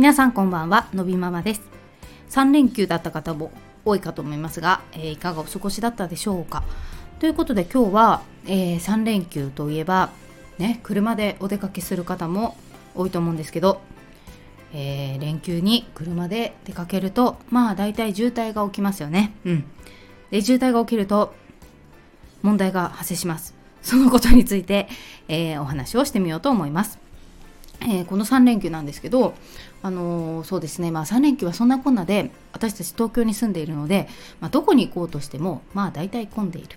[0.00, 1.60] 皆さんこんばんはのびママです。
[2.30, 3.52] 3連休だった方も
[3.84, 6.62] 多いかと思いますが、えー、いかがお過ごしだったでしょうか。
[7.18, 10.08] ということで今日は、えー、3連休といえば
[10.56, 12.56] ね車でお出かけする方も
[12.94, 13.82] 多いと思うんですけど、
[14.72, 19.34] えー、連休に車で出かけるとまあ大体渋滞が起きますよね。
[19.44, 19.64] うん。
[20.30, 21.34] で渋滞が起きると
[22.40, 23.54] 問題が発生します。
[23.82, 24.88] そのことについて、
[25.28, 27.09] えー、お話をしてみようと思います。
[27.82, 29.34] えー、この3連休なんですけど、
[29.82, 34.08] あのー、そうですね、まあ、3連休はそんなこんなで私たち東京に住んでいるので、
[34.40, 36.76] まあ、どこに行こうとしてもまあ大体混んでいる。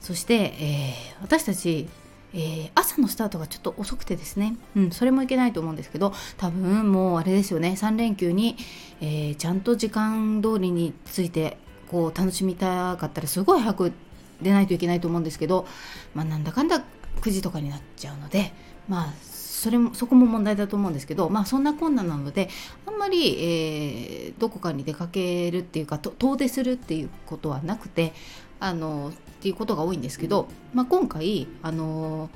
[0.00, 1.88] そして、えー、私たち、
[2.32, 7.74] えー、朝のスタートがちょっと遅くてですね、うん、それもいけないと思うんですけど多分もうあれですよね。
[7.76, 8.56] 3連休に、
[9.02, 11.58] えちゃんと時間通りについて
[11.90, 13.92] こう楽しみたかったらすごい早く
[14.40, 15.66] 出ないといけないと思うんですけど、
[16.14, 16.84] まあ、なんだかんだ
[17.20, 18.52] 9時とかになっちゃうので
[18.88, 19.12] まあ
[19.60, 22.48] それもそこも問題だと思うんですけどまあそんな困難なので
[22.86, 28.14] あんまり、えー、どこかに出かけるっていうか遠出するっていうことはなくて
[28.58, 32.30] あのっていうことが多いんですけど、まあ、今回あの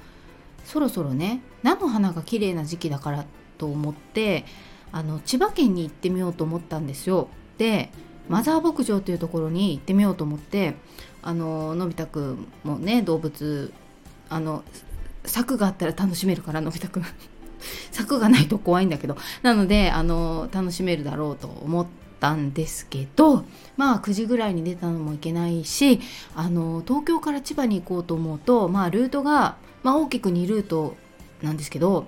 [0.67, 3.25] そろそろね菜の花が綺麗な時期だから
[3.57, 4.45] と思って
[4.93, 7.29] あの千葉県に行ってみようと思ったんですよ。
[7.57, 7.91] で
[8.29, 10.75] マザー牧場というところに行ってみようと思って
[11.23, 13.73] あののび太くんもね動物
[14.29, 14.63] あの
[15.25, 17.05] 柵があったら楽しめるからのび太くん。
[17.93, 19.17] 柵がないと怖いんだけど。
[19.43, 21.87] なのであの楽しめるだろうと思っ
[22.21, 23.45] たんですけど
[23.77, 26.01] まあ9時ぐらいに出たのもいけないし
[26.35, 30.97] あの東京から千葉に行こうと思うとまあルートが、まあ、大きく2ルート
[31.43, 32.07] なんですけど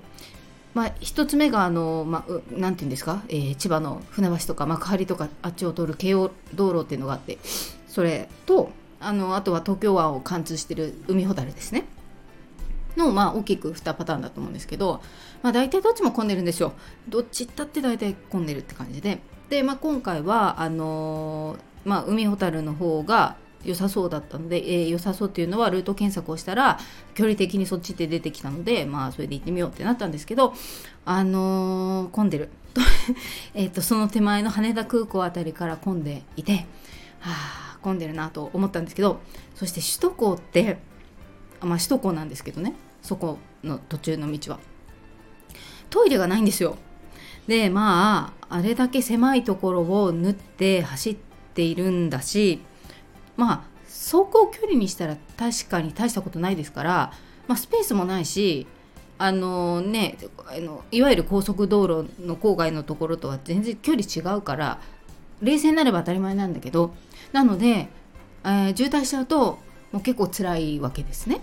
[0.77, 7.39] まあ、1つ目があの、まあ、なんていうんですか、えー、千葉の船橋とか幕張とかあっちを通る京王道路っていうのがあって
[7.89, 11.87] それとあのあとは東京湾を貫通してる海ほたるですね。
[12.97, 15.03] の、まあ、大きく2パターンだと思うんですけど、
[15.43, 16.73] まあ、大体どっちも混んでるんですよ。
[17.09, 19.21] どっち行ったって大体混んでるって感じで。
[19.49, 26.79] で、まあ、今回はあのー、まあ、海ほたるの方が良さそうだったので、えー、良さそうっていうのはルート検索をしたら
[27.15, 30.55] 距離的にそっちって出てきたのでまあそれで行ってみようってなったんですけど
[31.05, 32.51] あのー、混んでる
[33.55, 36.67] えとその手前の羽田空港あたりから混んでいて
[37.21, 37.33] は
[37.75, 39.21] あ混んでるなと思ったんですけど
[39.55, 40.79] そして首都高って
[41.61, 42.75] まあ首都高なんですけどね
[43.07, 44.59] そこの途中の道は
[45.91, 46.77] トイレがないんですよ
[47.47, 51.17] でまああれだけ狭いところを縫って走っ
[51.55, 52.61] ているんだし
[53.37, 57.13] まあ走行距離にしたら確かに大したことないですから、
[57.47, 58.67] まあ、スペースもないし
[59.19, 60.19] あのね
[60.49, 64.81] あのいわゆる高速道路の郊外のところとは全然距離違うから
[65.41, 66.95] 冷静になれば当たり前なんだけど
[67.33, 67.89] なので、
[68.45, 69.59] えー、渋滞しちゃうと
[69.93, 71.41] もう結構辛いわけですね。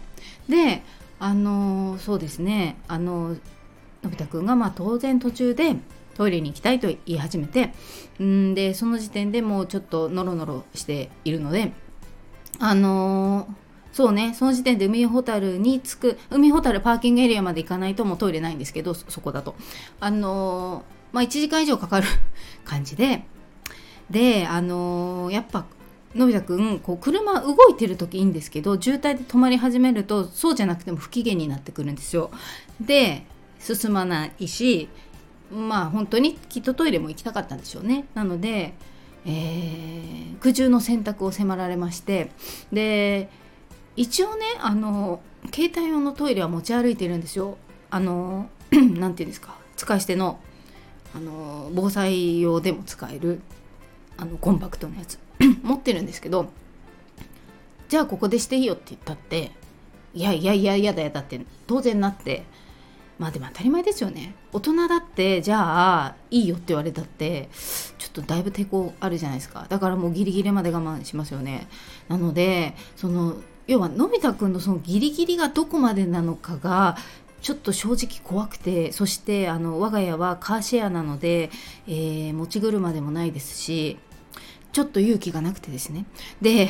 [0.48, 0.84] で
[1.24, 2.76] あのそうですね。
[2.90, 5.78] あののび太くんがまあ当然途中で
[6.16, 7.74] トイレに行きたいと言い始めて
[8.22, 11.72] んでその時点でもうちょっとノロノロしているので
[12.60, 13.48] あの
[13.94, 19.56] そうねその時点で海ほたるに着く海ほたるパーキングエリアまで行かないともうトイレないんですけどそこだと。
[20.02, 20.84] あの
[21.14, 22.08] まあ1時間以上かかる
[22.66, 23.24] 感じで
[24.10, 25.68] であのやっぱ
[26.16, 32.32] のび太くんこう車動いてる時いいんですけど渋滞で止まり始めるとそうじゃなくても不機嫌になってくるんですよ。
[32.80, 33.26] で
[33.60, 34.90] 進まないし
[35.52, 38.06] まあ本当にきっとトイレも行きたかったんでしょうね。
[38.14, 38.74] なので、
[39.26, 42.32] えー、苦渋の選択を迫られまして
[42.72, 43.30] で
[43.96, 45.22] 一応ねあの
[45.54, 47.58] 携帯用のトイレは持ち歩いてるんですよ。
[47.90, 50.40] あの なんていうんですか使い捨ての
[51.16, 53.42] あの防災用でも使える
[54.18, 55.20] あのコンパクトなやつ
[55.64, 56.50] 持ってるんですけど
[57.90, 59.52] じゃあここでしていいよって言ったって
[60.14, 61.10] いやいやいやいやだよ。
[61.10, 62.44] だって当然なって
[63.20, 64.36] まあでも当たり前ですよね。
[64.52, 67.50] 大人だってじゃあいいよって言われたって
[67.98, 69.66] ちょっとだいぶ抵抗あるじゃないですか。
[69.70, 71.68] だからもうギリギリまで我慢しますよね。
[72.08, 73.38] なのでその
[73.68, 76.98] 要はのび太くんのそのギリギリがどこまでなのかが
[77.42, 81.50] ちょっと正直怖くてそしてあの我が家はカーシェアなので、
[81.88, 83.98] えー、持ち車でもないですし
[84.74, 86.06] ちょっと勇気がなくてですね。
[86.42, 86.68] で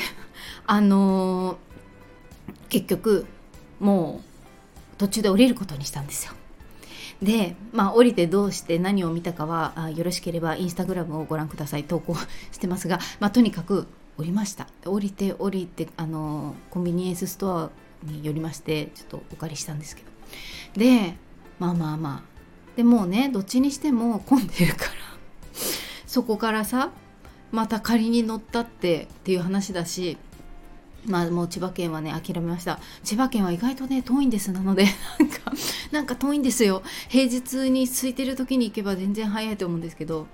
[0.67, 1.57] あのー、
[2.69, 3.25] 結局
[3.79, 4.21] も
[4.93, 6.33] う途中で降りることにしたんですよ。
[7.21, 12.15] でまあ降りてどうして何を見たかはあよろしければインスタグラムをご覧ください投稿
[12.51, 14.67] してますが、まあ、とにかく降りました。
[14.85, 17.69] 降りて降りてあのコンビニエンスストア
[18.03, 20.09] に寄りましてちょっとお借りしたんですけど。
[20.77, 21.15] で
[21.57, 22.33] まあまあまあ。
[22.75, 24.91] でもうねどっちにしても混んでるから。
[26.05, 26.91] そこからさ
[27.53, 30.17] また仮に乗ったってっていう話だし
[31.05, 32.79] まあもう千葉県はね諦めました。
[33.03, 34.85] 千葉県は意外とね遠いんですなので
[35.19, 35.51] なんか
[35.91, 36.81] なんか遠いんですよ。
[37.09, 40.27] 平日に空いてる時に行けば全然早いと思うんですけど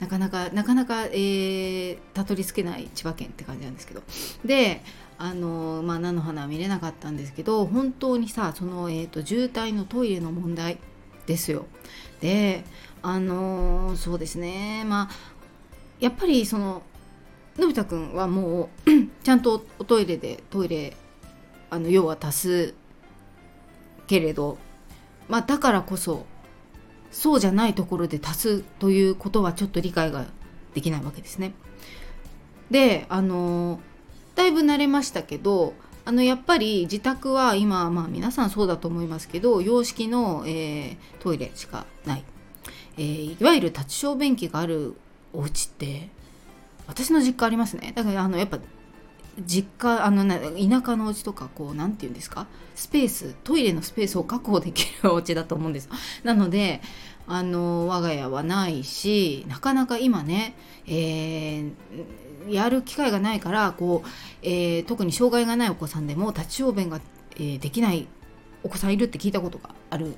[0.00, 4.02] なかなかなかなか、えー、たどり着けない千葉県って感じなんですけど。
[4.44, 4.82] で
[5.16, 10.78] あのまあ菜の花は見れなかったんですけど本当にさその、えーと、渋滞のトイレの問題
[11.26, 11.66] ですよ。
[12.20, 12.64] で
[13.02, 14.84] あのそうですね。
[14.86, 15.14] まあ
[16.00, 16.82] やっぱりその
[17.58, 18.90] のび太くんはもう
[19.22, 20.96] ちゃんとおトイレでトイレ
[21.68, 22.74] あの用は足す
[24.06, 24.58] けれど
[25.28, 26.26] まあだからこそ
[27.10, 30.26] そうじゃないところで足すということはちょっと理解が
[30.74, 31.52] できないわけですね。
[32.70, 33.80] であの
[34.36, 35.74] だいぶ慣れましたけど
[36.04, 42.24] あのやっぱり自宅は今まあ皆さんそうだと思いますけど洋式の、えー、トイレしかない、
[42.96, 44.94] えー、いわゆる立ち小便器がある
[45.32, 46.08] お家って
[46.86, 47.92] 私の実家ありますね。
[47.94, 48.58] だからあのやっぱ
[49.46, 50.38] 実家あの田
[50.84, 52.46] 舎のお家とかこう何て言うんですか？
[52.74, 55.88] スペーストイレのスペースを確保できるお家だと思うんです。
[56.24, 56.80] なので
[57.26, 60.56] あの我が家はないしなかなか今ね、
[60.86, 64.08] えー、やる機会がないからこう、
[64.42, 67.00] えー、特に障害がないお子さんでも立ち小便が、
[67.36, 68.08] えー、できない
[68.64, 70.16] お子さんいるって聞いたことがある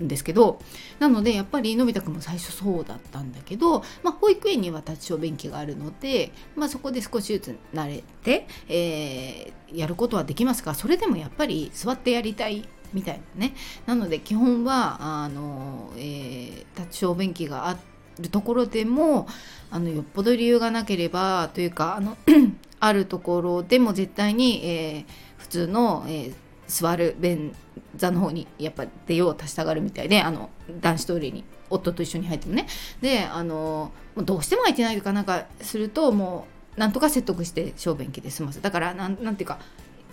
[0.00, 0.60] んですけど
[0.98, 13.54] なのでやっぱりのび太くんも最初そうだったんだけど、まあ、保育園には立ち小便器があるので、まあ、そこで少しずつ慣れて、えー、やることはできますがそれでもやっぱり座ってやりたいみたいなね。
[13.86, 17.78] なので基本はあの、えー、立ち小便器があ
[18.18, 19.26] るところでも
[19.70, 22.16] あのよっぽど理由がなければというかあの
[22.80, 25.04] あるところでも絶対に、えー、
[25.38, 26.34] 普通の、えー、
[26.72, 27.54] 座る便
[27.96, 30.48] 座の方にやっぱ出よう足したがるみたいであの
[30.80, 32.66] 男子トイレに夫と一緒に入ってもね。
[33.02, 36.46] であのどうしても空いてないとかなんかするとも
[36.76, 38.62] うなんとか説得して小便器で済ます。
[38.62, 39.58] だからなんなんていうか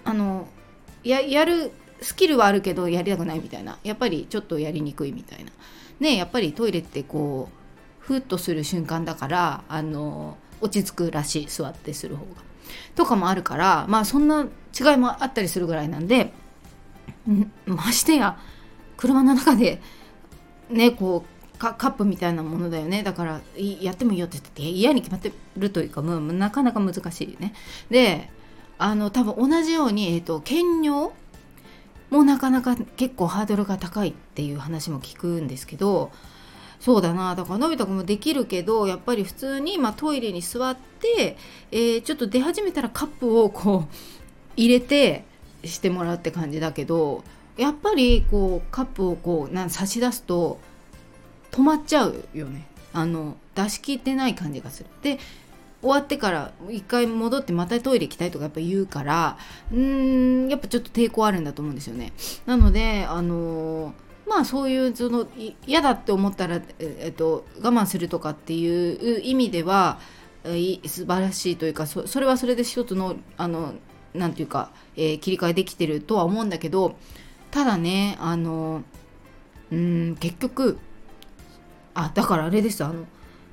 [0.03, 0.47] あの
[1.03, 1.71] ややる
[2.01, 3.79] スキルはあるけどやりたくないみたいな。
[3.83, 5.51] やっぱりちょっとやりにくいみたいな。
[5.99, 12.41] ねやっぱりトイレってこうふっとする瞬間だからあの落ち着くらしい座ってする方が。
[12.95, 14.45] とかもあるからまあそんな
[14.79, 16.31] 違いもあったりするぐらいなんで
[17.65, 18.37] ましてや
[18.97, 19.81] 車の中で
[20.69, 23.03] ねこうカップみたいなものだよね。
[23.03, 27.53] だからやってもいいよって言って嫌に決まってるというかもうなかなか難しいね。
[27.89, 28.29] で
[28.77, 31.11] あの多分同じように、えーと、兼尿
[32.09, 36.11] もなかなか結構ハードルが高いっていう話も聞くんですけど
[36.79, 37.35] そうだな。
[37.35, 41.37] だからのび太くんもできるけどやっぱり普通に、まあ、トイレに座って、
[41.71, 43.93] えー、ちょっと出始めたらカップをこう
[44.55, 45.25] 入れて
[45.63, 47.23] してもらうって感じだけど
[47.57, 50.59] やっぱりこうカップをこうな差し出すと
[51.51, 52.67] 止まっちゃうよね。
[52.93, 54.89] あの出し切ってない感じがする。
[55.01, 55.19] で
[55.81, 59.37] 終わってから一回戻ってまたトイレ行きたいとかやっぱ言うから
[59.71, 62.13] うーんやっぱちょっと抵抗あるんだと思うんですよね。
[62.45, 63.93] なのであの
[64.27, 65.27] まあそういうその
[65.65, 69.99] 嫌だって思ったら、えっと、我慢するとかっていう意味では
[70.43, 73.73] 素晴らしいというかそれはそれで一つのあの
[74.13, 76.95] なんていうか、えー、切り替えできてるとは思うんだけど
[77.51, 78.83] ただねあの
[79.71, 80.79] うん結局
[81.93, 83.05] あだからあれですあの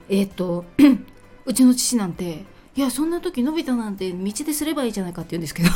[0.08, 0.64] えっ、ー、と
[1.44, 2.44] うちの父なんて
[2.74, 5.70] いやそんな時のび太なんて道ですればいいじゃないかって言うんですけど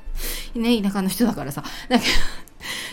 [0.60, 1.62] ね田舎の人だからさ。
[1.88, 2.12] だけど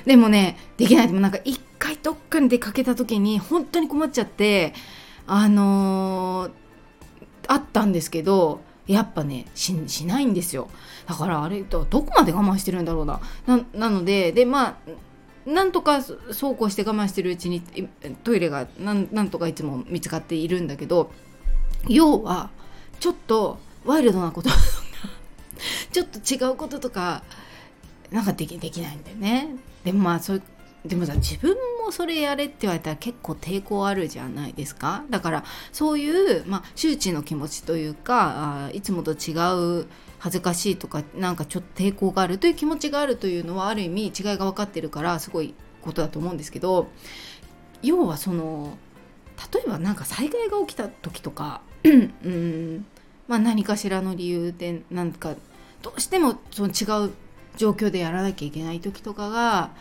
[0.06, 4.74] でもねできないでもなんか一回どっかに出かけた時に本当に困っちゃって
[5.26, 6.52] あのー、
[7.48, 9.74] あったんですけどやっぱねし
[10.06, 10.70] ないんですよ。
[11.08, 13.20] だからあれどこまで我慢してるんだろうな。
[13.74, 17.62] なのででまあなんとかそうこうして我慢してるうちに
[18.24, 21.12] トイレがなんとかいつも見つかっているんだけど
[21.88, 22.50] 要は
[23.00, 24.50] ちょっとワイルドなこと
[25.92, 27.24] ちょっと違うこととか
[28.12, 29.56] なんかできできないんだよね。
[29.84, 30.42] でもまあそう
[30.86, 35.04] でもさ自分もそれやれって言われたら結構抵抗あるじゃないですか。
[35.10, 39.34] だからそういう、まあ、周知の気持ちというかあいつもと違
[39.82, 39.88] う
[40.20, 46.88] 恥ずかしいとかなんかちょっと抵抗があるという気持ちがあるというのはある意味違いが分かってるからすごいことだと思うんですけど
[47.82, 48.78] 要はその
[49.54, 52.86] 例えば何か災害が起きた時とか うん
[53.28, 55.36] まあ何かしらの理由でなんか
[55.82, 57.12] どうしてもその違う
[57.58, 59.72] 状況でやらなきゃいけない時とかが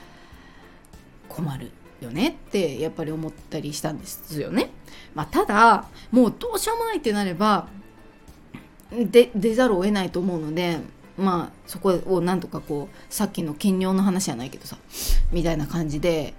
[1.34, 4.70] 困るよねってやっぱり思ったりしたんですよね。
[5.14, 7.68] まあ、ただもうどうしようもないってなれば
[8.92, 10.78] で出ざるを得ないと思うので
[11.16, 14.76] まあそこをなんとかこうさっきの兼業の話じゃないけどさ
[15.32, 16.34] みたいな感じで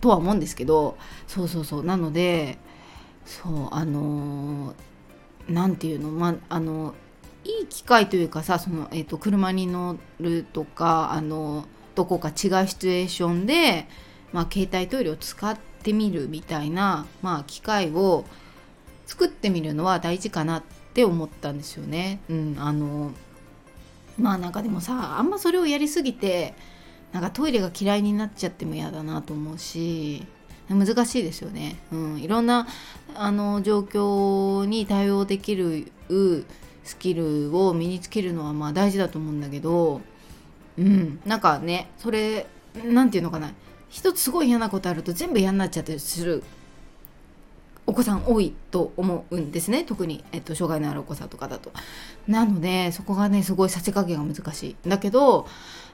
[0.00, 2.58] とは思うんですけどそうそうそうなので
[3.24, 4.74] そうあの
[5.48, 6.94] 何て言うのまあの
[7.44, 11.64] いい機会というかさその、えーと、車に乗るとかあの
[11.94, 13.88] どこか違うシチュエーションで、
[14.32, 18.24] まあ、携帯トイレを使ってみるみたいな、まあ、機会を
[19.06, 22.20] 作ってみるのは大事かなって思ったんですよね。
[22.28, 23.12] うん、あの
[24.18, 26.54] まあなんかでもさあんまそれをやりすぎて
[27.12, 30.26] なんかトイレが嫌いになっちゃっても嫌だなと思うし
[30.68, 32.66] 難しいですよね、うん、いろんな
[33.14, 35.90] あの状況に対応できる
[36.84, 40.02] スキルを身につけるのはまあ大事だと思うんだけど
[40.76, 42.46] うんなんかねそれ
[42.84, 43.52] 何て言うのかな
[43.88, 46.42] 一つすごい嫌なことあると全部嫌になっちゃったりする
[47.86, 51.72] お子さん多いと思うんですね特に、えっと、障害のあるお子さんとかだと。
[52.26, 54.76] なのでそこがねすごいさじ加減が難しい。
[54.86, 55.46] だけど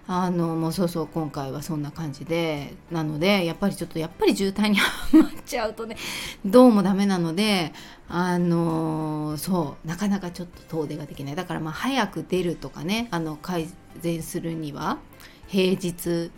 [0.07, 5.97] あのもうそうそう今回はそんな感じでなのでやっぱりちょっとやっぱり渋滞にはまっちゃうとね
[6.45, 7.73] どうもダメなので
[8.09, 13.69] あのそうなかなかちょっと遠出ができないだからまあ早く出るとかねあの改
[14.01, 14.99] 善するには
[15.47, 16.31] 平日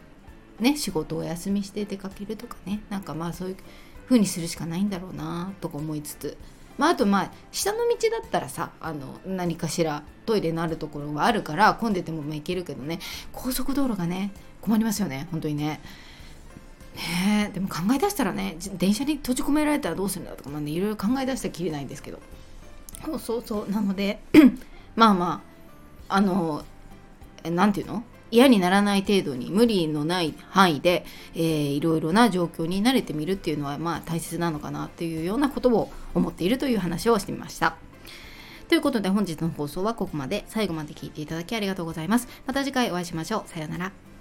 [0.60, 2.80] ね仕事をお休みして出かけるとかね。
[2.90, 3.56] なんかまあそういう
[4.06, 6.36] 風にするしかないんだろうなとか思いつつ。
[6.78, 12.98] まあ、あとまあ下の道だったらさあの何かしらトイレのあるところがあるから混んでても行けるけどね。
[13.32, 15.80] 高速道路がね困りますよね本当にね。
[16.96, 22.18] ねでも考え出したらね電車に閉じ込められたらどうするんだとか、まあ、いろいろ考え出したらきりないんですけど。
[23.04, 23.70] そうそうそう。
[23.70, 24.20] なので
[24.96, 25.42] まあま
[26.08, 26.64] ああの
[27.44, 28.04] 何て言うの？
[28.30, 31.04] 嫌にならない程度に無理のない範囲で、
[31.34, 37.76] えー、いろいろな状況に慣れてみるっていうのはまあ大切なのかなというようなことを思っているという話をしてみました。
[38.68, 42.28] ということで本日の放送はここまで最後まで聞いていただきありがとうございます。
[42.46, 43.48] また次回お会いしましょう。
[43.48, 44.15] さようなら。